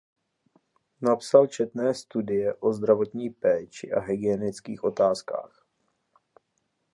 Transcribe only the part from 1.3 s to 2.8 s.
četné studie o